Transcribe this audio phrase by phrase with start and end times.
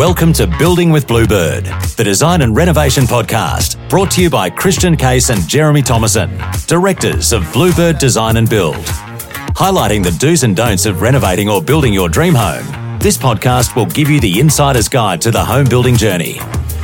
[0.00, 1.66] Welcome to Building with Bluebird,
[1.98, 7.34] the design and renovation podcast brought to you by Christian Case and Jeremy Thomason, directors
[7.34, 8.76] of Bluebird Design and Build.
[8.76, 12.64] Highlighting the do's and don'ts of renovating or building your dream home,
[12.98, 16.38] this podcast will give you the insider's guide to the home building journey.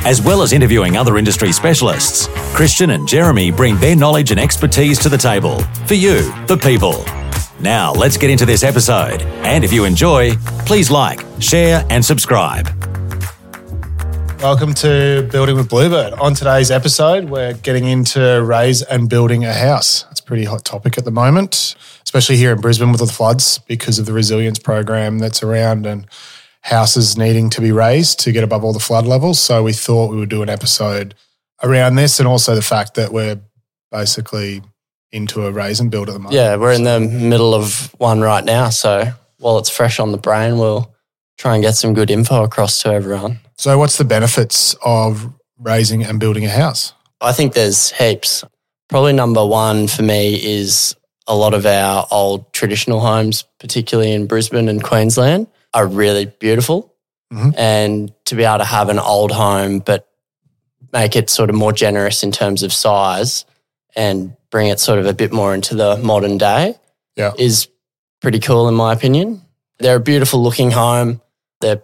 [0.05, 4.99] As well as interviewing other industry specialists, Christian and Jeremy bring their knowledge and expertise
[4.99, 5.57] to the table
[5.87, 7.03] for you, the people.
[7.59, 9.23] Now, let's get into this episode.
[9.41, 10.35] And if you enjoy,
[10.67, 12.86] please like, share, and subscribe.
[14.39, 16.13] Welcome to Building with Bluebird.
[16.13, 20.05] On today's episode, we're getting into raise and building a house.
[20.11, 23.57] It's a pretty hot topic at the moment, especially here in Brisbane with the floods
[23.67, 26.05] because of the resilience program that's around and
[26.61, 29.39] houses needing to be raised to get above all the flood levels.
[29.39, 31.15] So we thought we would do an episode
[31.63, 33.41] around this and also the fact that we're
[33.91, 34.61] basically
[35.11, 36.35] into a raise and build at the moment.
[36.35, 38.69] Yeah, we're in the middle of one right now.
[38.69, 40.93] So while it's fresh on the brain, we'll
[41.39, 43.39] try and get some good info across to everyone.
[43.57, 46.93] So, what's the benefits of raising and building a house?
[47.21, 48.43] I think there's heaps.
[48.87, 54.27] Probably number one for me is a lot of our old traditional homes, particularly in
[54.27, 56.93] Brisbane and Queensland, are really beautiful.
[57.33, 57.53] Mhm.
[57.57, 60.07] And to be able to have an old home, but
[60.93, 63.43] make it sort of more generous in terms of size
[63.95, 66.75] and bring it sort of a bit more into the modern day
[67.17, 67.33] Yeah.
[67.37, 67.67] is
[68.21, 69.41] pretty cool, in my opinion.
[69.79, 71.21] They're a beautiful looking home,
[71.59, 71.81] they're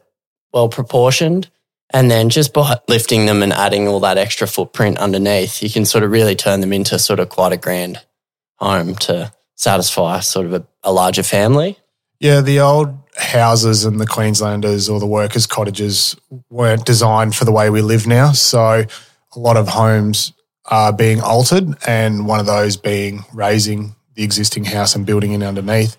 [0.53, 1.49] well proportioned.
[1.91, 5.85] And then just by lifting them and adding all that extra footprint underneath, you can
[5.85, 8.01] sort of really turn them into sort of quite a grand
[8.55, 11.77] home to satisfy sort of a, a larger family.
[12.19, 16.15] Yeah, the old houses and the Queenslanders or the workers' cottages
[16.49, 18.31] weren't designed for the way we live now.
[18.31, 18.85] So
[19.35, 20.33] a lot of homes
[20.65, 25.43] are being altered, and one of those being raising the existing house and building in
[25.43, 25.97] underneath.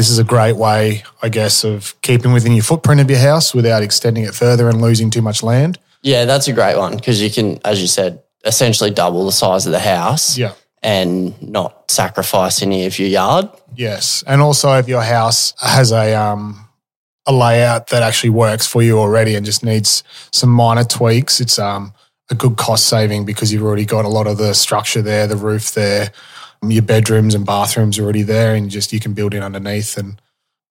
[0.00, 3.52] This is a great way, I guess, of keeping within your footprint of your house
[3.54, 5.78] without extending it further and losing too much land.
[6.00, 9.66] Yeah, that's a great one because you can, as you said, essentially double the size
[9.66, 10.54] of the house Yeah.
[10.82, 13.50] and not sacrifice any of your yard.
[13.76, 16.66] Yes, and also if your house has a um
[17.26, 20.02] a layout that actually works for you already and just needs
[20.32, 21.92] some minor tweaks, it's um
[22.30, 25.36] a good cost saving because you've already got a lot of the structure there, the
[25.36, 26.10] roof there,
[26.66, 30.20] your bedrooms and bathrooms are already there, and just you can build in underneath and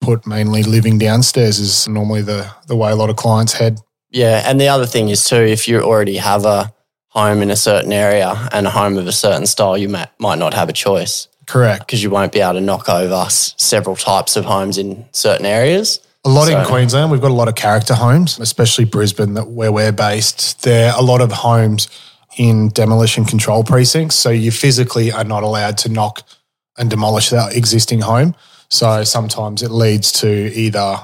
[0.02, 3.80] put mainly living downstairs is normally the the way a lot of clients head.
[4.12, 6.74] Yeah, and the other thing is too, if you already have a
[7.10, 10.40] home in a certain area and a home of a certain style, you might, might
[10.40, 11.86] not have a choice Correct.
[11.86, 16.00] because you won't be able to knock over several types of homes in certain areas.
[16.26, 19.72] A lot in Queensland, we've got a lot of character homes, especially Brisbane, that where
[19.72, 20.64] we're based.
[20.64, 21.88] There are a lot of homes
[22.38, 26.22] in demolition control precincts, so you physically are not allowed to knock
[26.78, 28.36] and demolish that existing home.
[28.70, 30.98] So sometimes it leads to either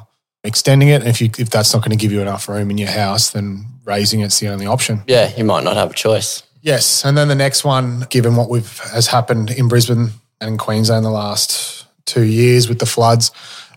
[0.44, 2.78] extending it, and if you if that's not going to give you enough room in
[2.78, 5.03] your house, then raising it's the only option.
[5.08, 6.44] Yeah, you might not have a choice.
[6.62, 10.09] Yes, and then the next one, given what we've has happened in Brisbane
[10.42, 13.31] and Queensland the last two years with the floods,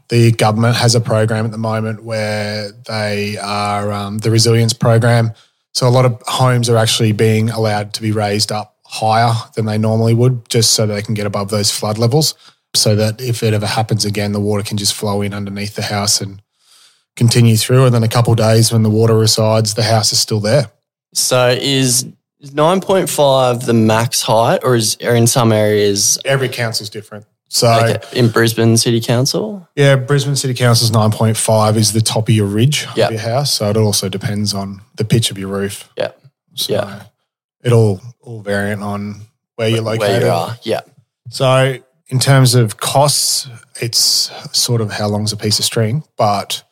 [0.08, 5.32] the government has a program at the moment where they are um, the resilience program.
[5.78, 9.66] So a lot of homes are actually being allowed to be raised up higher than
[9.66, 12.34] they normally would, just so they can get above those flood levels,
[12.74, 15.82] so that if it ever happens again, the water can just flow in underneath the
[15.82, 16.42] house and
[17.14, 17.84] continue through.
[17.84, 20.68] And then a couple of days when the water resides, the house is still there.
[21.14, 22.08] So is
[22.40, 27.24] is 9.5 the max height or is or in some areas Every council's different.
[27.50, 29.66] So like in Brisbane City Council?
[29.74, 33.06] yeah, Brisbane City Council's nine point five is the top of your ridge Yep.
[33.08, 33.52] of your house.
[33.52, 35.88] So it also depends on the pitch of your roof.
[35.96, 36.10] Yeah.
[36.54, 37.02] So Yeah.
[37.64, 39.22] it all all variant on
[39.56, 40.00] where you're located.
[40.10, 40.58] Where you are.
[40.62, 40.80] Yeah.
[41.30, 41.78] So
[42.08, 43.48] in terms of costs,
[43.80, 46.62] it's sort of how long's a piece of string, but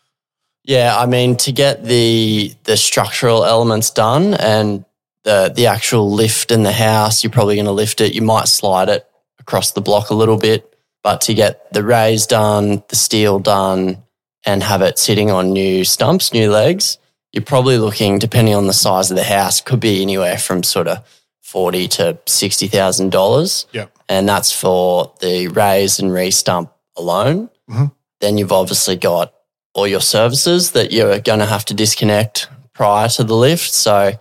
[0.64, 4.84] Yeah, I mean to get the the structural elements done and
[5.22, 8.12] the the actual lift in the house, you're probably going to lift it.
[8.14, 9.06] You might slide it
[9.46, 14.02] across the block a little bit, but to get the raise done, the steel done,
[14.44, 16.98] and have it sitting on new stumps, new legs,
[17.32, 20.88] you're probably looking, depending on the size of the house, could be anywhere from sort
[20.88, 21.04] of
[21.42, 23.86] forty to sixty thousand dollars yeah.
[24.08, 27.50] and that's for the raise and re-stump alone.
[27.70, 27.92] Mhm.
[28.20, 29.32] Then you've obviously got
[29.74, 33.72] all your services that you're going to have to disconnect prior to the lift.
[33.74, 34.14] So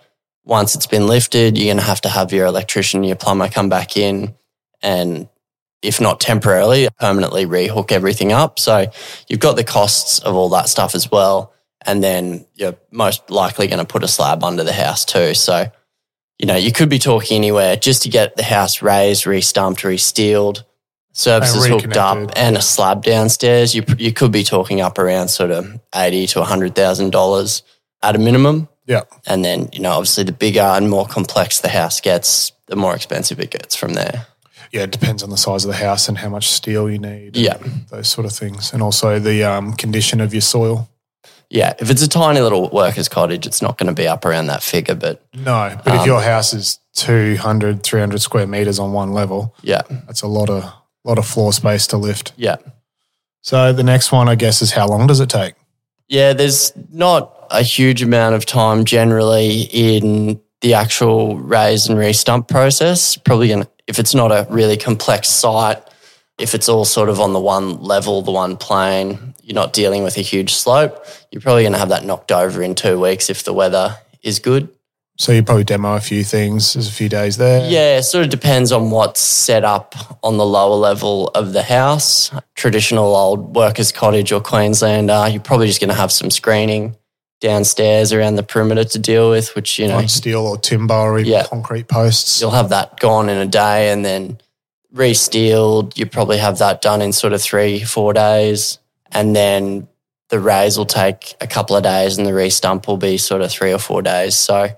[0.44, 3.70] once it's been lifted, you're going to have to have your electrician, your plumber come
[3.70, 4.36] back in
[4.86, 5.28] and
[5.82, 8.58] if not temporarily, permanently rehook everything up.
[8.58, 8.86] So
[9.28, 11.54] you've got the costs of all that stuff as well.
[11.86, 15.34] And then you're most likely going to put a slab under the house too.
[15.34, 15.70] So
[16.40, 20.66] you know, you could be talking anywhere just to get the house raised, re-stumped, re-steeled,
[21.14, 23.74] services hooked up, and a slab downstairs.
[23.74, 27.64] You you could be talking up around sort of eighty to hundred thousand dollars
[28.04, 28.68] at a minimum.
[28.86, 29.04] Yeah.
[29.26, 32.96] And then, you know, obviously the bigger and more complex the house gets, the more
[32.96, 34.28] expensive it gets from there.
[34.76, 37.38] Yeah, it depends on the size of the house and how much steel you need.
[37.38, 37.58] Yeah.
[37.90, 40.90] those sort of things, and also the um, condition of your soil.
[41.50, 41.74] Yeah.
[41.80, 44.62] If it's a tiny little worker's cottage, it's not going to be up around that
[44.64, 44.96] figure.
[44.96, 49.56] But No, but Um, if your house is 200, 300 square meters on one level,
[49.62, 49.84] yeah.
[50.08, 50.72] that's a lot of
[51.04, 52.34] lot of floor space to lift.
[52.36, 52.58] Yeah.
[53.42, 55.54] So the next one, I guess, is how long does it take?
[56.10, 56.34] Yeah.
[56.34, 63.18] There's not a huge amount of time generally in the actual raise and restump process.
[63.18, 65.82] Probably going to, if it's not a really complex site,
[66.38, 70.04] if it's all sort of on the one level, the one plane, you're not dealing
[70.04, 73.30] with a huge slope, you're probably going to have that knocked over in two weeks
[73.30, 74.70] if the weather is good.
[75.18, 76.74] So you probably demo a few things.
[76.74, 77.70] There's a few days there.
[77.70, 81.64] Yeah, it sort of depends on what's set up on the lower level of the
[81.64, 82.32] house.
[82.56, 86.98] Traditional old workers' cottage or Queenslander, you're probably just going to have some screening
[87.46, 91.20] downstairs around the perimeter to deal with, which, you know, on steel or timber or
[91.20, 91.44] even Yeah.
[91.44, 92.42] concrete posts.
[92.42, 94.40] you'll have that gone in a day and then
[94.92, 95.98] re-steeled.
[95.98, 98.80] You probably have that done in sort of three, four days.
[99.12, 99.88] And then
[100.30, 103.52] the raise will take a couple of days and the re-stump will be sort of
[103.52, 104.36] three or four days.
[104.36, 104.70] So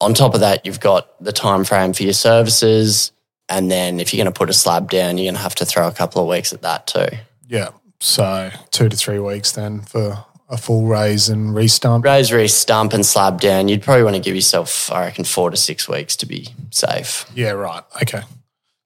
[0.00, 3.12] on top of that, you've got the time frame for your services.
[3.48, 5.64] And then if you're going to put a slab down, you're going to have to
[5.64, 7.08] throw a couple of weeks at that too.
[7.48, 7.70] Yeah.
[8.00, 12.04] So two to three weeks then for a full raise and restump.
[12.04, 15.56] Raise, re-stump and slab down, you'd probably want to give yourself, I reckon, four to
[15.56, 17.24] six weeks to be safe.
[17.34, 17.82] Yeah, right.
[18.02, 18.20] Okay.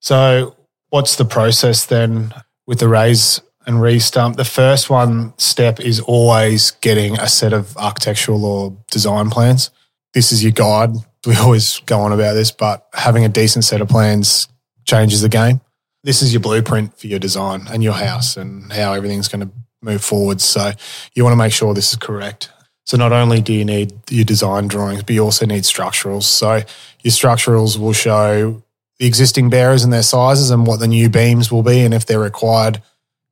[0.00, 0.56] So
[0.90, 2.32] what's the process then
[2.66, 4.36] with the raise and restump?
[4.36, 9.70] The first one step is always getting a set of architectural or design plans.
[10.14, 10.90] This is your guide.
[11.26, 14.46] We always go on about this, but having a decent set of plans
[14.84, 15.60] changes the game.
[16.04, 19.50] This is your blueprint for your design and your house and how everything's going to
[19.86, 20.40] move forward.
[20.40, 20.72] So
[21.14, 22.50] you want to make sure this is correct.
[22.84, 26.24] So not only do you need your design drawings, but you also need structurals.
[26.24, 26.62] So
[27.02, 28.62] your structurals will show
[28.98, 32.06] the existing bearers and their sizes and what the new beams will be and if
[32.06, 32.82] they're required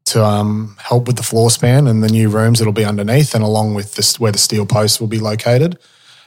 [0.07, 3.43] to um, help with the floor span and the new rooms that'll be underneath and
[3.43, 5.79] along with this where the steel posts will be located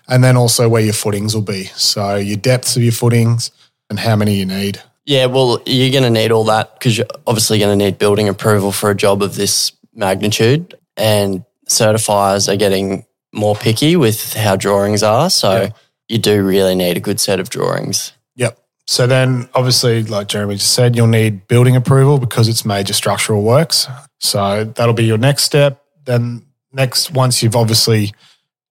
[0.08, 3.52] and then also where your footings will be so your depths of your footings
[3.92, 7.08] and how many you need Yeah, well, you're going to need all that because you're
[7.26, 10.76] obviously going to need building approval for a job of this magnitude.
[10.96, 15.30] And certifiers are getting more picky with how drawings are.
[15.30, 15.70] So Yeah.
[16.08, 18.14] you do really need a good set of drawings.
[18.36, 18.58] Yep.
[18.88, 23.42] So then, obviously, like Jeremy just said, you'll need building approval because it's major structural
[23.44, 23.88] works.
[24.20, 25.84] So that'll be your next step.
[26.06, 28.14] Then, next, once you've obviously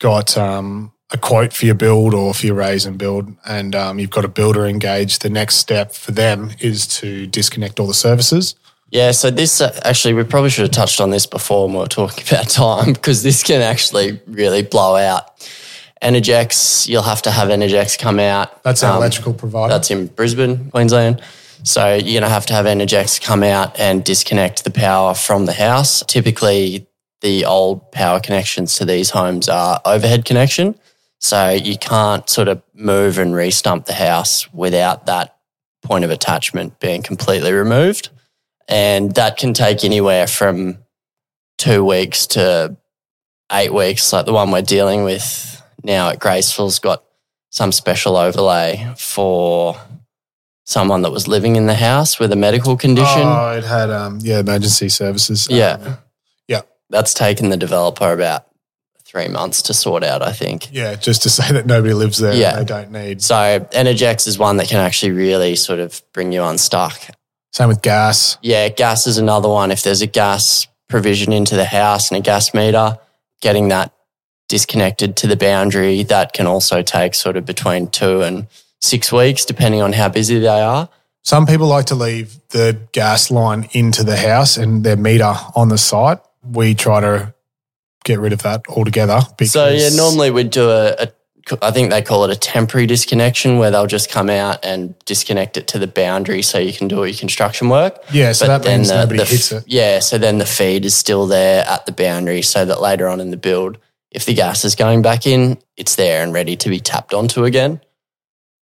[0.01, 3.99] got um, a quote for your build or for your raise and build, and um,
[3.99, 7.93] you've got a builder engaged, the next step for them is to disconnect all the
[7.95, 8.55] services.
[8.91, 11.81] Yeah, so this uh, actually, we probably should have touched on this before when we
[11.81, 15.41] were talking about time because this can actually really blow out.
[16.03, 18.63] Energex, you'll have to have Energex come out.
[18.63, 19.73] That's our Um, electrical provider.
[19.73, 21.23] That's in Brisbane, Queensland.
[21.63, 25.47] So you're going to have to have Energex come out and disconnect the power from
[25.47, 26.05] the house.
[26.07, 26.87] Typically,
[27.23, 30.79] the old power connections to these homes are overhead connection.
[31.19, 35.37] So you can't sort of move and restump the house without that
[35.83, 38.11] point of attachment being completely removed.
[38.69, 40.79] And that can take anywhere from
[41.59, 42.77] two weeks to
[43.53, 44.13] eight weeks.
[44.13, 47.05] Like the one we're dealing with now at Graceville's got
[47.51, 49.81] some special overlay for
[50.65, 53.23] someone that was living in the house with a medical condition.
[53.23, 55.47] Oh, it had um, yeah emergency services.
[55.49, 55.75] Yeah.
[55.75, 55.99] Um,
[56.49, 58.47] yeah, That's taken the developer about
[59.05, 60.73] three months to sort out, I think.
[60.73, 60.97] yeah.
[60.97, 62.35] Just to say that nobody lives there.
[62.35, 62.57] Yeah.
[62.57, 63.23] they don't need.
[63.23, 63.35] So
[63.73, 67.01] Energex is one that can actually really sort of bring you unstuck.
[67.57, 68.37] Same with gas.
[68.43, 69.71] Yeah, gas is another one.
[69.71, 72.99] If there's a gas provision into the house and a gas meter,
[73.41, 73.95] getting that
[74.47, 78.47] disconnected to the boundary, that can also take sort of between two and
[78.83, 80.91] six weeks, depending on how busy they are.
[81.23, 85.71] Some people like to leave the gas line into the house and their meter on
[85.71, 86.19] the site.
[86.45, 87.35] We try to
[88.05, 89.23] get rid of that altogether.
[89.39, 91.09] Because, So yeah, normally we'd do a, a,
[91.63, 95.57] I think they call it a temporary disconnection, where they'll just come out and disconnect
[95.57, 98.03] it to the boundary so you can do all your construction work.
[98.11, 99.65] yeah, so that means nobody the, hits it.
[99.67, 103.21] Yeah, so then the feed is still there at the boundary, so that later on
[103.21, 103.79] in the build,
[104.11, 107.45] if the gas is going back in, it's there and ready to be tapped onto
[107.45, 107.81] again.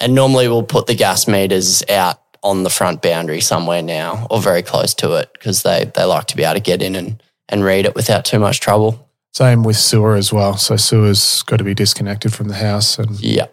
[0.01, 4.41] And normally we'll put the gas meters out on the front boundary somewhere now, or
[4.41, 7.23] very close to it, because they they like to be able to get in and
[7.49, 9.04] and read it without too much trouble.
[9.35, 10.57] Same with sewer as well.
[10.57, 12.99] So sewer's got to be disconnected from the house.
[12.99, 13.47] And Yeah.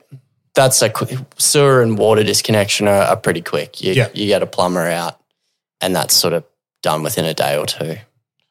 [0.53, 3.81] That's a quick, sewer and water disconnection are, are pretty quick.
[3.81, 4.09] You, Yeah.
[4.13, 5.19] you get a plumber out
[5.79, 6.43] and that's sort of
[6.83, 7.97] done within a day or two.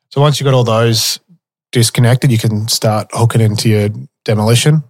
[0.09, 1.21] so once you've got all those
[1.73, 3.91] disconnected, you can start hooking into your
[4.25, 4.83] demolition.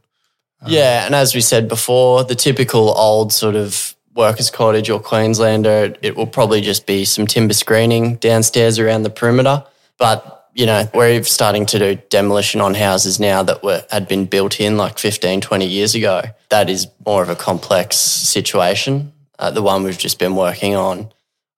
[0.62, 4.98] Um, yeah, and as we said before, the typical old sort of workers' cottage or
[5.00, 9.64] Queenslander, it will probably just be some timber screening downstairs around the perimeter.
[9.98, 14.26] But you know, we're starting to do demolition on houses now that were had been
[14.26, 16.22] built in like 15, 20 years ago.
[16.50, 19.12] That is more of a complex situation.
[19.38, 21.12] Uh, the one we've just been working on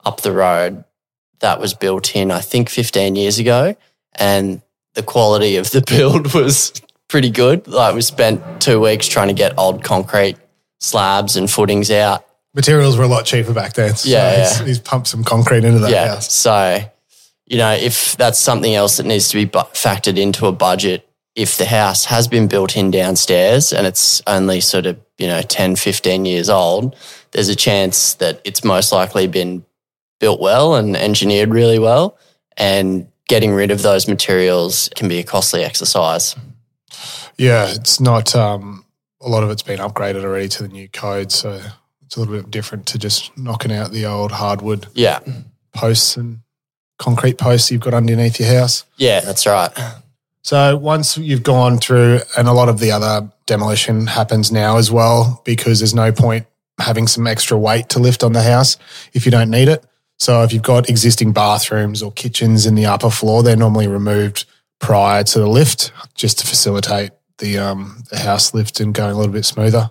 [0.05, 0.85] up the road,
[1.41, 3.77] that was built in, I think, 15 years ago.
[4.15, 4.63] And
[4.95, 6.73] the quality of the build was
[7.09, 7.69] pretty good.
[7.69, 10.37] Like we spent two weeks trying to get old concrete
[10.81, 12.25] slabs and footings out.
[12.55, 13.95] Materials were a lot cheaper back then.
[13.97, 14.67] So Yeah, he's, yeah.
[14.67, 16.09] he's pumped some concrete into that yeah.
[16.09, 16.33] house.
[16.33, 16.81] So,
[17.53, 21.07] you know, if that's something else that needs to be factored into a budget,
[21.37, 25.43] if the house has been built in downstairs and it's only sort of, you know,
[25.43, 26.97] 10, 15 years old,
[27.33, 29.67] there's a chance that it's most likely been
[30.19, 32.17] built well and engineered really well.
[32.57, 36.35] And getting rid of those materials can be a costly exercise.
[37.37, 38.35] Yeah, it's not.
[38.35, 38.87] Um,
[39.21, 41.61] a lot of it's been upgraded already to the new code, so
[42.07, 45.21] it's a little bit different to just knocking out the old hardwood Yeah.
[45.75, 46.41] posts and
[47.03, 48.85] concrete posts you've got underneath your house.
[48.97, 49.71] Yeah, that's right.
[50.43, 54.91] So once you've gone through, and a lot of the other demolition happens now as
[54.91, 56.47] well, because there's no point
[56.79, 58.77] having some extra weight to lift on the house
[59.13, 59.85] if you don't need it.
[60.19, 64.45] So if you've got existing bathrooms or kitchens in the upper floor, they're normally removed
[64.79, 69.19] prior to the lift, just to facilitate the um, the house lift and going a
[69.19, 69.91] little bit smoother.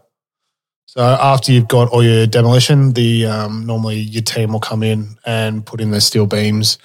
[0.92, 5.18] So after you've got all your demolition, the um, normally your team will come in
[5.26, 6.78] and put in the steel beams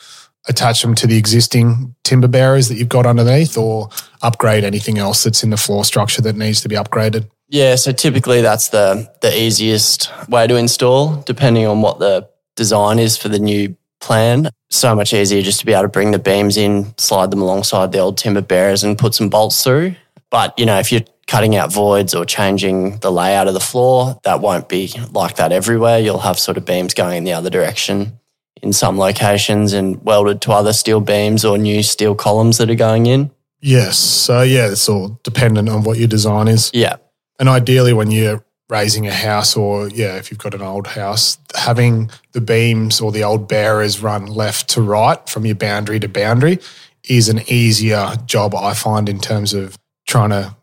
[0.49, 3.89] attach them to the existing timber bearers that you've got underneath or
[4.23, 7.29] upgrade anything else that's in the floor structure that needs to be upgraded.
[7.49, 13.01] Yeah, so typically that's the the easiest way to install, depending on what the design
[13.01, 14.51] is for the new plan.
[14.71, 17.91] So much easier just to be able to bring the beams in, slide them alongside
[17.91, 19.97] the old timber bearers and put some bolts through.
[20.31, 24.19] But, you know, if you're cutting out voids or changing the layout of the floor,
[24.23, 25.99] that won't be like that everywhere.
[25.99, 28.19] You'll have sort of beams going in the other direction
[28.63, 32.75] in some locations and welded to other steel beams or new steel columns that are
[32.75, 33.31] going in.
[33.61, 33.99] Yes.
[33.99, 36.71] So, yeah, it's all dependent on what your design is.
[36.73, 36.97] Yeah.
[37.39, 41.39] And ideally, when you're raising a house or, yeah, if you've got an old house,
[41.55, 46.09] having the beams or the old bearers run left to right from your boundary to
[46.09, 46.59] boundary
[47.05, 50.57] is an easier job, I find, in terms of trying to,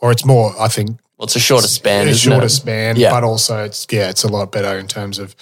[0.00, 2.08] or it's more, I think, Well, it's a shorter span.
[2.08, 2.50] It's isn't shorter it?
[2.50, 3.10] span, Yeah.
[3.10, 5.34] but also it's yeah, it's a lot better in terms of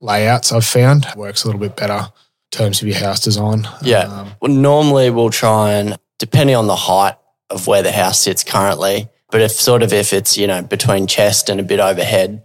[0.00, 0.52] layouts.
[0.52, 1.94] I've found works a little bit better
[2.52, 3.66] in terms of your house design.
[3.82, 4.02] Yeah.
[4.04, 7.14] Um, Well, normally we'll try and, depending on the height
[7.50, 11.06] of where the house sits currently, but if sort of if it's, you know, between
[11.06, 12.42] chest and a bit overhead,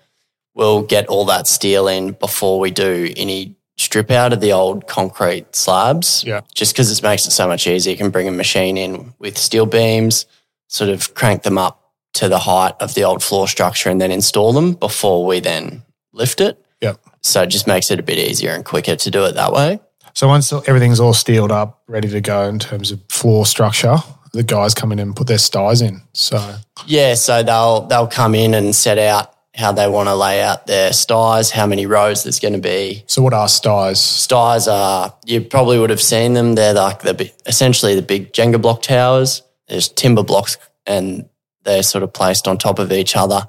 [0.55, 4.87] we'll get all that steel in before we do any strip out of the old
[4.87, 6.23] concrete slabs.
[6.25, 6.41] Yeah.
[6.55, 7.91] Just because it makes it so much easier.
[7.91, 10.25] You can bring a machine in with steel beams,
[10.67, 14.11] sort of crank them up to the height of the old floor structure and then
[14.11, 15.83] install them before we then
[16.13, 16.63] lift it.
[16.81, 16.93] yeah.
[17.21, 19.79] So it just makes it a bit easier and quicker to do it that way.
[20.13, 23.97] So once everything's all steeled up, ready to go in terms of floor structure,
[24.33, 26.01] the guys come in and put their styes in.
[26.13, 26.55] So
[26.85, 30.67] Yeah, so they'll they'll come in and set out how they want to lay out
[30.67, 33.03] their styes, how many rows there's going to be.
[33.07, 34.01] so what are styes?
[34.01, 36.55] Styes are you probably would have seen them.
[36.55, 39.43] They're like the essentially the big Jenga block towers.
[39.67, 41.27] There's timber blocks and
[41.63, 43.47] they're sort of placed on top of each other.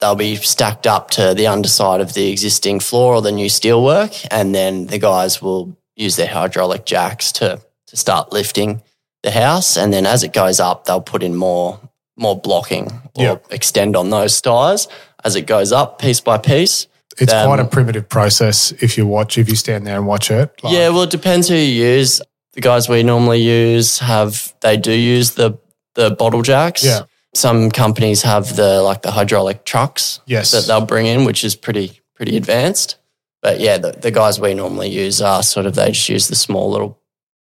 [0.00, 4.26] They'll be stacked up to the underside of the existing floor or the new steelwork,
[4.30, 8.82] and then the guys will use their hydraulic jacks to to start lifting
[9.22, 9.76] the house.
[9.78, 11.80] And then as it goes up, they'll put in more
[12.18, 13.36] more blocking or Yeah.
[13.50, 14.86] extend on those styes
[15.24, 16.86] as it goes up piece by piece.
[17.18, 20.30] It's Um, quite a primitive process if you watch, if you stand there and watch
[20.30, 20.50] it.
[20.62, 22.20] Like, Yeah, well, it depends who you use.
[22.56, 25.58] The guys we normally use have they do use the
[25.94, 26.84] the bottle jacks.
[26.84, 27.02] Yeah.
[27.34, 30.50] Some companies have the like the hydraulic trucks Yes.
[30.52, 32.96] that they'll bring in, which is pretty pretty advanced.
[33.42, 36.34] But yeah, the, the guys we normally use are sort of they just use the
[36.34, 36.98] small little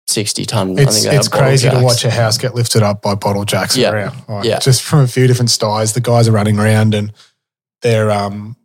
[0.07, 0.79] sixty ton.
[0.79, 3.77] I It's, it's bottle crazy to watch a house get lifted up by bottle jacks
[3.77, 3.91] Yeah.
[3.91, 4.17] around.
[4.29, 4.61] Like, Yeah.
[4.61, 5.93] Just from a few different styles.
[5.95, 7.13] The guys are running around and
[7.83, 8.57] they're um,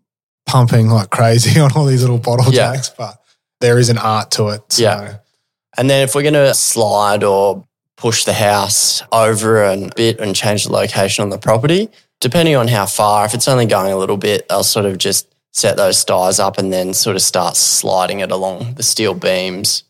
[0.45, 2.73] pumping like crazy on all these little bottle Yeah.
[2.75, 3.19] jacks, but
[3.59, 4.61] there is an art to it.
[4.73, 4.83] So.
[4.83, 5.17] Yeah.
[5.77, 7.63] And then if we're going to slide or
[7.97, 12.67] push the house over a bit and change the location on the property, depending on
[12.67, 15.97] how far, if it's only going a little bit, I'll sort of just set those
[15.97, 19.83] styes up and then sort of start sliding it along the steel beams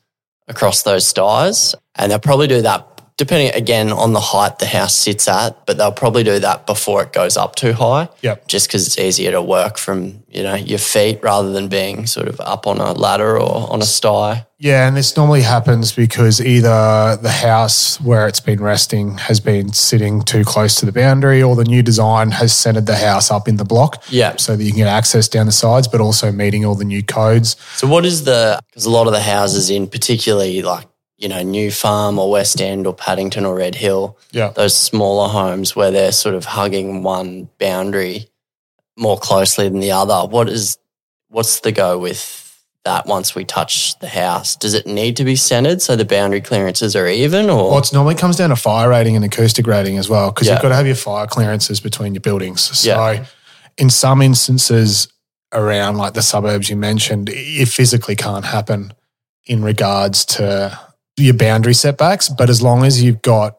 [0.48, 1.76] across those styes.
[1.96, 5.78] And they'll probably do that depending again on the height the house sits at, but
[5.78, 8.08] they'll probably do that before it goes up too high.
[8.22, 8.48] Yep.
[8.48, 12.28] Just because it's easier to work from, you know, your feet rather than being sort
[12.28, 14.46] of up on a ladder or on a sty.
[14.60, 19.72] Yeah, and this normally happens because either the house where it's been resting has been
[19.72, 23.48] sitting too close to the boundary, or the new design has centered the house up
[23.48, 24.04] in the block.
[24.10, 24.36] Yeah.
[24.38, 27.04] So that you can get access down the sides, but also meeting all the new
[27.04, 27.56] codes.
[27.76, 31.42] So what is the because a lot of the houses in particularly like, you know,
[31.42, 34.50] New Farm or West End or Paddington or Red Hill, Yeah.
[34.50, 38.30] those smaller homes where they're sort of hugging one boundary
[38.96, 40.28] more closely than the other.
[40.28, 40.78] What is
[41.30, 42.44] what's the go with
[42.86, 44.56] that once we touch the house?
[44.56, 47.92] Does it need to be centered so the boundary clearances are even or Well, it's
[47.92, 50.54] normally comes down to fire rating and acoustic rating as well, because Yeah.
[50.54, 52.62] you've got to have your fire clearances between your buildings.
[52.80, 53.26] So, Yeah.
[53.78, 55.08] in some instances
[55.54, 58.94] around like the suburbs you mentioned, it physically can't happen
[59.46, 60.78] in regards to
[61.18, 62.30] your boundary setbacks.
[62.30, 63.58] But as long as you've got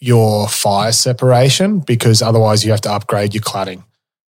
[0.00, 3.84] your fire separation, because otherwise you have to upgrade your cladding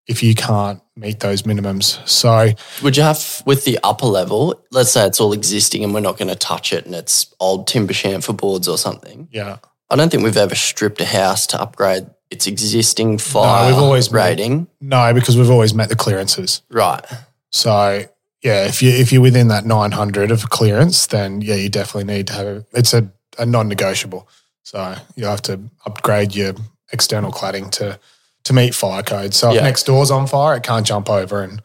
[0.06, 2.06] if you can't meet those minimums.
[2.08, 6.00] So, would you have with the upper level, let's say it's all existing and we're
[6.00, 9.28] not going to touch it and it's old timber chamfer boards or something.
[9.32, 9.58] yeah.
[9.90, 13.84] I don't think we've ever stripped a house to upgrade its existing fire no, we've
[13.84, 14.66] always rating.
[14.80, 16.62] No, because we've always met the clearances.
[16.70, 17.04] Right.
[17.50, 18.06] So
[18.42, 22.26] yeah, if you if you're within that 900 of clearance, then yeah, you definitely need
[22.28, 24.28] to have a, it's a, a non-negotiable.
[24.64, 26.54] So you have to upgrade your
[26.92, 27.98] external cladding to
[28.44, 29.34] to meet fire code.
[29.34, 29.58] So Yeah.
[29.58, 31.62] if next door's on fire, it can't jump over, and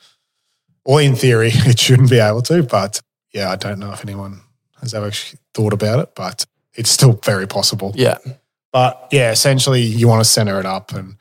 [0.86, 2.64] or in theory, it shouldn't be able to.
[2.64, 3.02] But
[3.34, 4.42] yeah, I don't know if anyone
[4.82, 7.92] has ever actually thought about it, but it's still very possible.
[7.96, 8.18] Yeah.
[8.72, 11.16] But yeah, essentially, you want to center it up and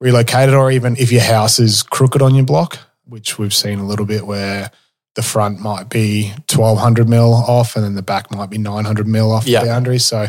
[0.00, 3.78] relocate it, or even if your house is crooked on your block, which we've seen
[3.78, 4.70] a little bit where
[5.14, 9.32] the front might be 1200 mil off and then the back might be 900 mil
[9.32, 9.60] off Yeah.
[9.60, 9.98] the boundary.
[9.98, 10.26] So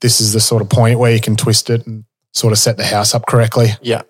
[0.00, 2.76] this is the sort of point where you can twist it and sort of set
[2.76, 3.70] the house up correctly.
[3.82, 4.02] Yeah.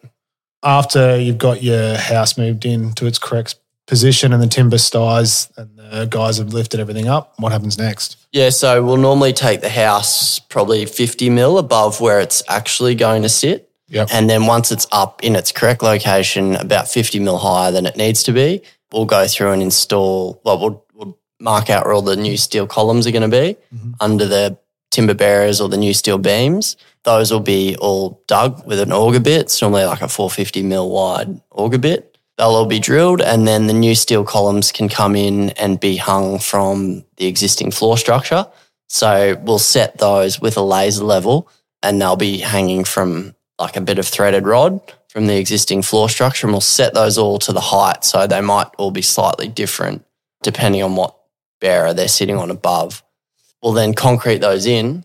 [0.63, 5.51] After you've got your house moved in to its correct position and the timber sties
[5.57, 8.17] and the guys have lifted everything up, what happens next?
[8.31, 8.51] Yeah.
[8.51, 13.29] So we'll normally take the house probably 50 mil above where it's actually going to
[13.29, 13.69] sit.
[13.89, 14.11] Yep.
[14.13, 17.97] And then once it's up in its correct location, about 50 mil higher than it
[17.97, 22.03] needs to be, we'll go through and install, well, we'll, we'll mark out where all
[22.03, 23.95] the new steel columns are going to be Mhm.
[24.01, 24.59] under the
[24.91, 26.77] timber bearers or the new steel beams.
[27.05, 29.43] Those will be all dug with an auger bit.
[29.43, 32.17] It's normally like a 450 mil wide auger bit.
[32.37, 35.97] They'll all be drilled and then the new steel columns can come in and be
[35.97, 38.47] hung from the existing floor structure.
[38.89, 41.49] So we'll set those with a laser level
[41.83, 46.09] and they'll be hanging from like a bit of threaded rod from the existing floor
[46.09, 48.05] structure and we'll set those all to the height.
[48.05, 50.05] So they might all be slightly different
[50.45, 51.17] depending on what
[51.61, 53.03] bearer they're sitting on above.
[53.61, 55.05] We'll then concrete those in.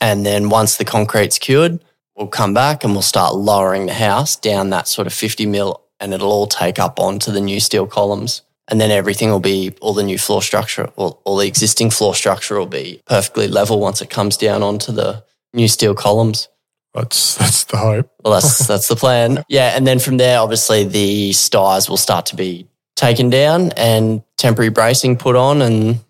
[0.00, 1.82] And then once the concrete's cured,
[2.16, 5.84] we'll come back and we'll start lowering the house down that sort of 50 mil
[6.00, 8.42] and it'll all take up onto the new steel columns.
[8.66, 12.14] And then everything will be, all the new floor structure, or all the existing floor
[12.14, 16.48] structure will be perfectly level once it comes down onto the new steel columns.
[16.94, 18.10] That's that's the hope.
[18.22, 19.44] Well, that's that's the plan.
[19.48, 24.22] Yeah, and then from there, obviously, the styres will start to be taken down and
[24.36, 26.00] temporary bracing put on, and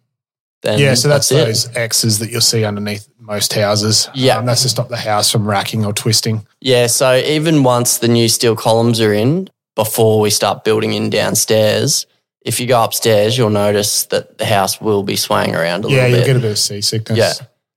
[0.63, 1.47] then yeah, so that's, it.
[1.47, 4.09] those X's that you'll see underneath most houses.
[4.15, 4.37] Yeah.
[4.37, 6.47] Um, that's to stop the house from racking or twisting.
[6.61, 11.11] Yeah, so even once the new steel columns are in, before we start building in
[11.11, 12.07] downstairs,
[12.43, 15.95] if you go upstairs, you'll notice that the house will be swaying around a yeah,
[15.95, 16.11] little bit.
[16.11, 17.19] Yeah, you'll get a bit of seasickness.
[17.19, 17.33] Yeah.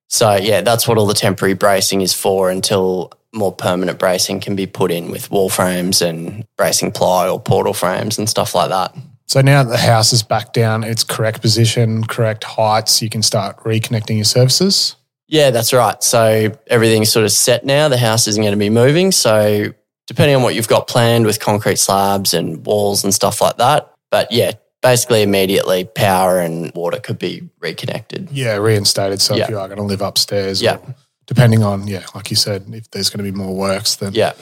[0.07, 4.55] So yeah, that's what all the temporary bracing is for until more permanent bracing can
[4.55, 8.69] be put in with wall frames and bracing ply or portal frames and stuff like
[8.69, 8.95] that.
[9.27, 13.21] So now that the house is back down, its correct position, correct heights, you can
[13.21, 14.95] start reconnecting your services.
[15.27, 16.01] Yeah, that's right.
[16.01, 17.89] So everything's sort of set now.
[17.89, 19.11] The house isn't going to be moving.
[19.11, 19.73] So
[20.07, 23.93] depending on what you've got planned with concrete slabs and walls and stuff like that.
[24.09, 28.29] But yeah, basically immediately power and water could be reconnected.
[28.31, 29.21] Yeah, reinstated.
[29.21, 29.43] So Yeah.
[29.45, 30.75] if you are going to live upstairs, Yeah.
[30.77, 34.13] or depending on, yeah, like you said, if there's going to be more works, then
[34.13, 34.33] Yeah.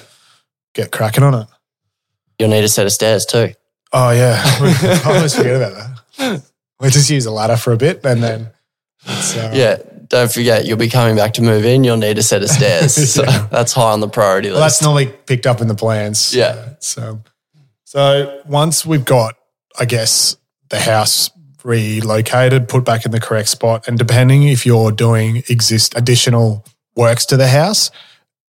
[0.74, 1.48] get cracking on it.
[2.38, 3.54] You'll need a set of stairs too.
[3.94, 4.42] Oh, yeah.
[5.06, 5.74] I always forget about
[6.18, 6.42] that.
[6.82, 8.50] We just use a ladder for a bit and then
[9.08, 9.78] uh, Yeah.
[10.10, 11.84] Don't forget, you'll be coming back to move in.
[11.84, 12.94] You'll need a set of stairs.
[13.14, 16.36] So that's high on the priority Well, that's normally picked up in the plans.
[16.36, 16.74] Yeah.
[16.80, 17.22] So,
[17.86, 19.36] so once we've got,
[19.80, 20.38] I guess,
[20.70, 21.30] the house
[21.64, 27.26] relocated, put back in the correct spot, and depending if you're doing exist additional works
[27.28, 27.92] to the house,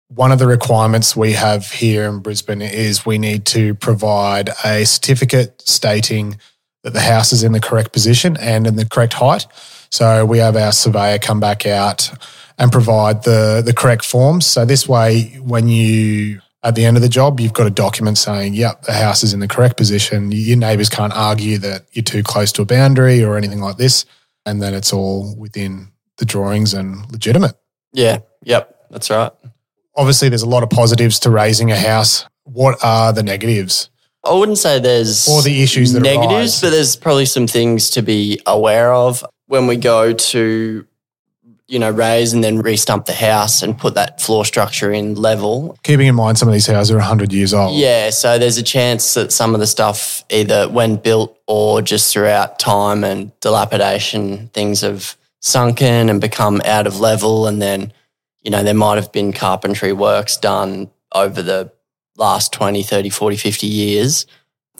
[0.09, 4.85] one of the requirements we have here in Brisbane is we need to provide a
[4.85, 6.37] certificate stating
[6.83, 9.47] that the house is in the correct position and in the correct height.
[9.89, 12.11] So we have our surveyor come back out
[12.57, 14.45] and provide the the correct forms.
[14.45, 18.17] So this way, when you at the end of the job, you've got a document
[18.17, 22.03] saying, "Yep, the house is in the correct position." Your neighbours can't argue that you're
[22.03, 24.05] too close to a boundary or anything like this,
[24.45, 27.55] and then it's all within the drawings and legitimate.
[27.93, 28.19] Yeah.
[28.43, 28.75] Yep.
[28.91, 29.31] That's right.
[29.95, 32.25] Obviously, there's a lot of positives to raising a house.
[32.43, 33.89] What are the negatives?
[34.23, 36.61] I wouldn't say there's Or the issues that negatives, arise.
[36.61, 40.85] but there's probably some things to be aware of when we go to,
[41.67, 45.77] you know, raise and then restump the house and put that floor structure in level.
[45.83, 47.75] Keeping in mind some of these houses are 100 years old.
[47.75, 52.13] Yeah, so there's a chance that some of the stuff, either when built or just
[52.13, 57.47] throughout time and dilapidation, things have sunken and become out of level.
[57.47, 57.91] And then,
[58.43, 61.71] you know, there might have been carpentry works done over the
[62.15, 64.27] last 20, 30, 40, 50 years,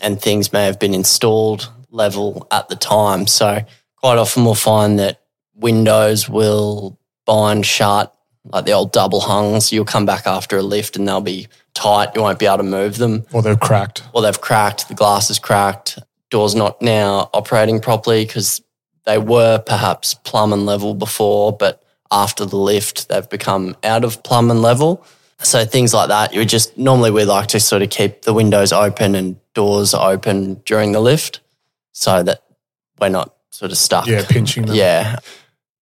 [0.01, 3.25] and things may have been installed level at the time.
[3.25, 5.21] So quite often we'll find that
[5.55, 8.13] windows will bind shut,
[8.45, 9.71] like the old double hungs.
[9.71, 12.15] You'll come back after a lift and they'll be tight.
[12.15, 13.25] You won't be able to move them.
[13.33, 14.03] Or they're cracked.
[14.13, 18.61] Or they've cracked, the glass is cracked, door's not now operating properly because
[19.05, 24.23] they were perhaps plumb and level before, but after the lift, they've become out of
[24.23, 25.05] plumb and level.
[25.39, 28.71] So things like that, you just normally we like to sort of keep the windows
[28.71, 31.41] open and doors open during the lift
[31.91, 32.43] so that
[32.99, 34.07] we're not sort of stuck.
[34.07, 34.75] Yeah, pinching them.
[34.75, 35.17] Yeah.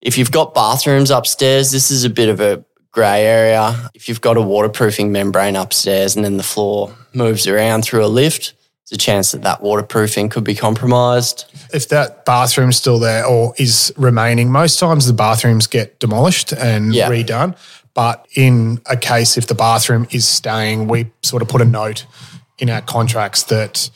[0.04, 2.62] If you've got bathrooms upstairs, this is a bit of a
[2.92, 3.90] grey area.
[3.94, 8.06] If you've got a waterproofing membrane upstairs and then the floor moves around through a
[8.06, 8.52] lift,
[8.88, 11.46] there's a chance that that waterproofing could be compromised.
[11.72, 16.94] If that bathroom's still there or is remaining, most times the bathrooms get demolished and
[16.94, 17.08] Yeah.
[17.08, 17.56] redone.
[17.94, 22.04] But in a case, if the bathroom is staying, we sort of put a note
[22.58, 23.88] in our contracts that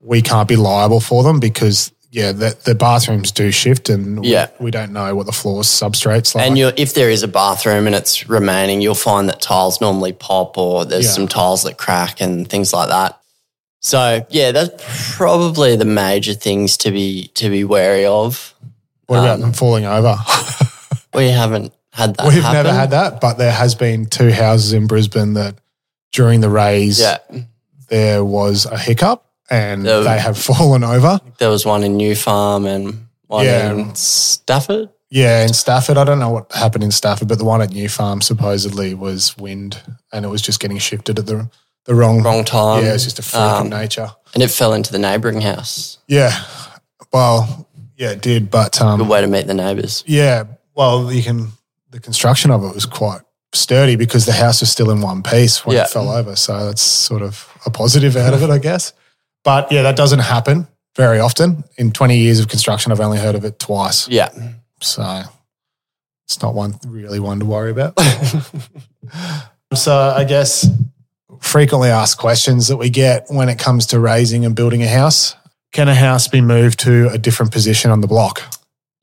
[0.00, 4.48] we can't be liable for them because, yeah, the, the bathrooms do shift and Yeah.
[4.58, 6.46] we, we don't know what the floor substrate's like.
[6.46, 10.58] And if there is a bathroom and it's remaining, you'll find that tiles normally pop
[10.58, 11.10] or there's Yeah.
[11.12, 13.18] some tiles that crack and things like that.
[13.80, 18.54] So yeah, that's probably the major things to be to be wary of.
[19.06, 20.14] what about um, them falling over?
[21.14, 22.26] We haven't had that.
[22.26, 22.64] We've happen.
[22.64, 25.56] never had that, but there has been two houses in Brisbane that
[26.12, 27.18] during the raise Yeah,
[27.88, 29.22] there was a hiccup
[29.52, 31.20] and There they have fallen over.
[31.38, 33.72] there was one in New Farm and one Yeah.
[33.72, 34.88] in Stafford.
[35.10, 37.88] Yeah, in Stafford, I don't know what happened in Stafford, but the one at New
[37.90, 39.78] Farm supposedly was wind
[40.10, 41.48] and it was just getting shifted at the
[41.84, 42.22] the wrong.
[42.22, 42.82] Wrong time.
[42.84, 44.08] Yeah, it's just a freak Um, of nature.
[44.34, 45.98] and it fell into the neighbouring house.
[46.06, 46.32] Yeah,
[47.12, 50.04] well, yeah, it did, but Good um, way to meet the neighbours.
[50.06, 51.52] yeah, well, you can.
[51.90, 53.20] The construction of it was quite
[53.52, 55.82] sturdy because the house was still in one piece when Yeah.
[55.82, 56.36] it fell over.
[56.36, 58.94] So that's sort of a positive out of it, I guess.
[59.44, 61.64] But yeah, that doesn't happen very often.
[61.78, 64.08] In 20 years of construction, I've only heard of it twice.
[64.08, 64.30] Yeah,
[64.80, 65.22] So
[66.26, 67.98] it's not one really one to worry about.
[69.74, 70.68] so I guess
[71.40, 75.34] frequently asked questions that we get when it comes to raising and building a house.
[75.72, 78.42] Can a house be moved to a different position on the block?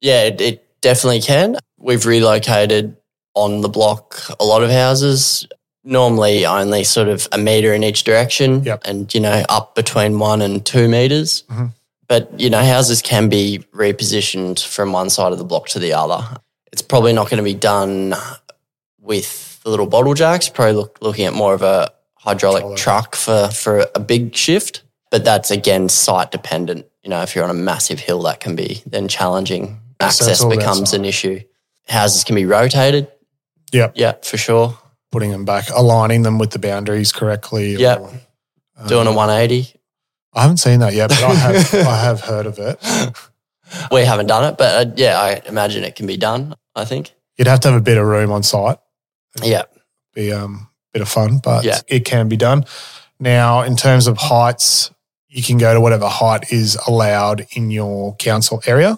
[0.01, 1.57] yeah, it, it definitely can.
[1.77, 2.95] We've relocated
[3.33, 5.47] on the block a lot of houses.
[5.83, 8.81] Normally, only sort of a meter in each direction, Yep.
[8.85, 11.43] and you know, up between one and two meters.
[11.49, 11.71] Mhm.
[12.07, 15.93] But you know, houses can be repositioned from one side of the block to the
[15.93, 16.25] other.
[16.71, 18.15] It's probably not going to be done
[19.01, 20.49] with the little bottle jacks.
[20.49, 24.81] Probably look, looking at more of a hydraulic truck for for a big shift.
[25.11, 26.85] But that's again site dependent.
[27.03, 29.79] You know, if you're on a massive hill, that can be then challenging.
[29.99, 31.41] Access about becomes an issue.
[31.87, 33.07] Houses can be rotated.
[33.71, 33.93] Yep.
[33.95, 34.77] Yeah, for sure.
[35.11, 37.75] Putting them back, aligning them with the boundaries correctly.
[37.75, 38.13] or- Yep.
[38.87, 39.73] Doing a Um, 180.
[40.33, 42.79] I haven't seen that yet, but I have, I have heard of it.
[43.91, 46.55] We haven't done it, but uh, yeah, I imagine it can be done.
[46.75, 47.11] I think.
[47.37, 48.77] You'd have to have a bit of room on site.
[49.43, 49.63] Yeah.
[50.15, 51.79] be um, a bit of fun, but Yeah.
[51.87, 52.65] it can be done.
[53.19, 54.89] Now, in terms of heights,
[55.27, 58.97] you can go to whatever height is allowed in your council area.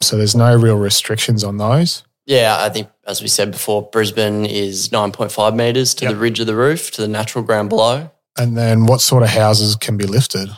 [0.00, 2.02] So there's no real restrictions on those.
[2.26, 6.12] Yeah, I think as we said before, Brisbane is 9.5 meters to Yep.
[6.14, 8.10] the ridge of the roof to the natural ground below.
[8.38, 10.48] And then what sort of houses can be lifted?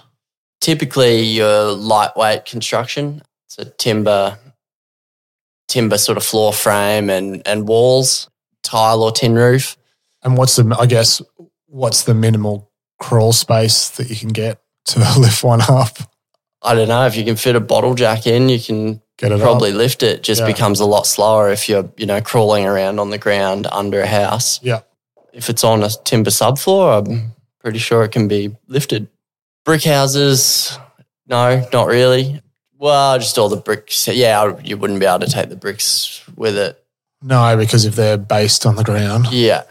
[0.60, 4.38] Typically, your lightweight construction, so timber,
[5.68, 8.28] timber sort of floor frame and and walls,
[8.62, 9.76] tile or tin roof.
[10.22, 11.20] And what's the, I guess,
[11.66, 15.98] what's the minimal crawl space that you can get to lift one up?
[16.64, 19.76] I don't know if you can fit a bottle jack in, you can probably up?
[19.76, 20.22] lift it.
[20.22, 20.46] Just Yeah.
[20.46, 24.06] becomes a lot slower if you're you know crawling around on the ground under a
[24.06, 24.60] house.
[24.62, 24.80] Yeah.
[25.32, 29.08] If it's on a timber subfloor, I'm pretty sure it can be lifted.
[29.64, 30.78] Brick houses,
[31.26, 32.40] no, not really.
[32.78, 34.06] Well, just all the bricks.
[34.08, 36.78] Yeah, you wouldn't be able to take the bricks with it.
[37.22, 39.28] No, because if they're based on the ground.
[39.32, 39.62] Yeah.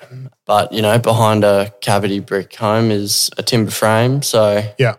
[0.45, 4.23] But, you know, behind a cavity brick home is a timber frame.
[4.23, 4.95] So Yeah.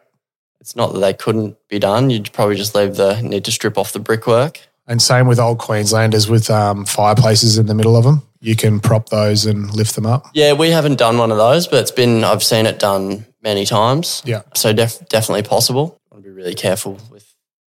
[0.65, 2.09] It's not that they couldn't be done.
[2.09, 4.61] You'd probably just leave the need to strip off the brickwork.
[4.87, 8.23] And same with old Queenslanders with um, fireplaces in the middle of them.
[8.41, 10.27] You can prop those and lift them up.
[10.33, 13.67] Yeah, we haven't done one of those, but it's been, I've seen it done many
[13.67, 14.23] times.
[14.25, 14.41] Yeah.
[14.55, 16.01] So def- definitely possible.
[16.23, 17.35] Be really careful with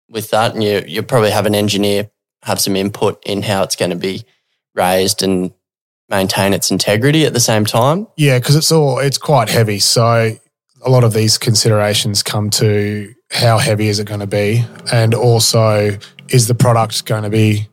[0.09, 2.09] with that, and you you probably have an engineer
[2.43, 4.23] have some input in how it's going to be
[4.73, 5.51] raised and
[6.07, 8.07] maintain its integrity at the same time.
[8.15, 9.79] Yeah, because it's all it's quite heavy.
[9.79, 10.37] So
[10.81, 15.13] a lot of these considerations come to how heavy is it going to be, and
[15.13, 15.97] also
[16.29, 17.67] is the product going to be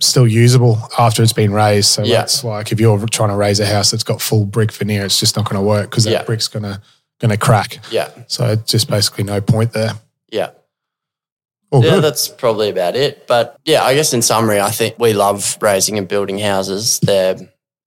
[0.00, 1.88] still usable after it's been raised.
[1.88, 2.18] So Yeah.
[2.18, 5.20] that's like if you're trying to raise a house that's got full brick veneer, it's
[5.20, 6.22] just not going to work because that Yeah.
[6.24, 6.80] brick's going to
[7.20, 7.78] going to crack.
[7.92, 9.92] Yeah, So it's just basically no point there.
[10.32, 10.50] yeah,
[11.70, 11.90] All yeah.
[11.92, 12.02] good.
[12.04, 13.28] That's probably about it.
[13.28, 16.98] But yeah, I guess in summary, I think we love raising and building houses.
[17.00, 17.36] They're,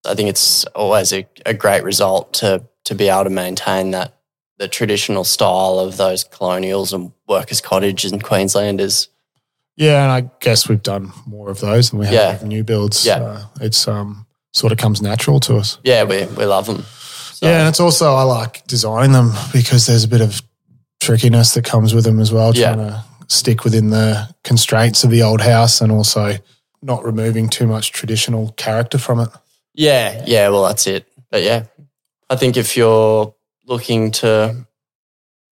[0.08, 4.15] I think it's always a, a great result to to be able to maintain that
[4.58, 9.10] the traditional style of those colonials and workers' cottages in Queensland is
[9.78, 12.48] Yeah, and I guess we've done more of those than we have Yeah.
[12.48, 13.06] new builds.
[13.06, 13.18] Yeah.
[13.22, 15.78] Uh, it's um sort of comes natural to us.
[15.84, 16.86] yeah, we we love them.
[17.34, 20.42] So, Yeah, and it's also I like designing them because there's a bit of
[21.02, 22.56] trickiness that comes with them as well.
[22.56, 22.74] Yeah.
[22.74, 26.38] Trying to stick within the constraints of the old house and also
[26.82, 29.30] not removing too much traditional character from it.
[29.74, 31.06] Yeah, yeah, well, that's it.
[31.32, 31.64] But yeah,
[32.30, 33.35] I think if you're
[33.66, 34.66] looking to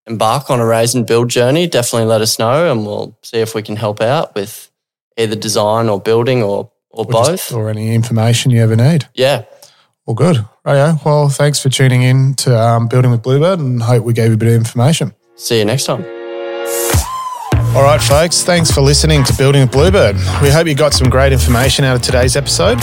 [0.06, 3.56] embark on a raise and build journey, definitely let us know and we'll see if
[3.56, 4.70] we can help out with
[5.18, 7.52] either design or building or, or, Or both.
[7.54, 9.08] or any information you ever need.
[9.14, 9.44] yeah,
[10.06, 10.46] All good.
[10.66, 11.04] Rightio.
[11.06, 14.34] Well, thanks for tuning in to um, Building with Bluebird and hope we gave you
[14.36, 15.14] a bit of information.
[15.36, 16.04] see you next time.
[17.76, 20.16] All right, folks, thanks for listening to Building with Bluebird.
[20.42, 22.80] We hope you got some great information out of today's episode.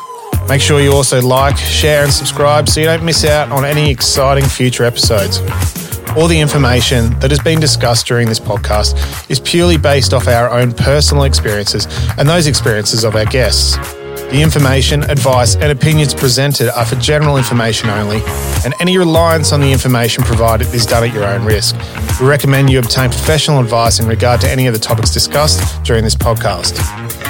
[0.49, 3.91] Make sure you also like, share, and subscribe so you don't miss out on any
[3.91, 5.41] exciting future episodes.
[6.17, 8.95] All the information that has been discussed during this podcast
[9.29, 13.77] is purely based off our own personal experiences and those experiences of our guests.
[14.31, 18.21] The information, advice, and opinions presented are for general information only,
[18.65, 21.77] and any reliance on the information provided is done at your own risk.
[22.21, 26.05] We recommend you obtain professional advice in regard to any of the topics discussed during
[26.05, 27.26] this podcast.